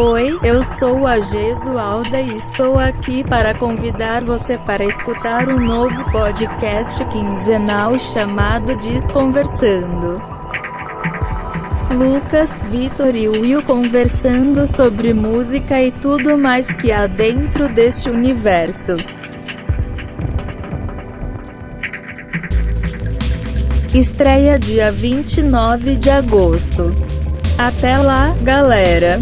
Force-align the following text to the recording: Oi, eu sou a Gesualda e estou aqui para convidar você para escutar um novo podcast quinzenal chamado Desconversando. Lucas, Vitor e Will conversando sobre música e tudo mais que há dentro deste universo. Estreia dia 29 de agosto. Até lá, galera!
Oi, 0.00 0.38
eu 0.44 0.62
sou 0.62 1.08
a 1.08 1.18
Gesualda 1.18 2.20
e 2.20 2.36
estou 2.36 2.78
aqui 2.78 3.24
para 3.24 3.52
convidar 3.52 4.22
você 4.22 4.56
para 4.56 4.84
escutar 4.84 5.48
um 5.48 5.58
novo 5.58 6.08
podcast 6.12 7.04
quinzenal 7.06 7.98
chamado 7.98 8.76
Desconversando. 8.76 10.22
Lucas, 11.90 12.56
Vitor 12.70 13.16
e 13.16 13.28
Will 13.28 13.60
conversando 13.64 14.68
sobre 14.68 15.12
música 15.12 15.82
e 15.82 15.90
tudo 15.90 16.38
mais 16.38 16.72
que 16.72 16.92
há 16.92 17.08
dentro 17.08 17.68
deste 17.68 18.08
universo. 18.08 18.98
Estreia 23.92 24.60
dia 24.60 24.92
29 24.92 25.96
de 25.96 26.08
agosto. 26.08 26.94
Até 27.58 27.98
lá, 27.98 28.32
galera! 28.44 29.18